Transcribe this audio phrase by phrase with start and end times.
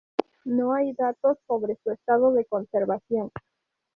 [0.45, 3.29] No hay datos sobre su estado de conservación.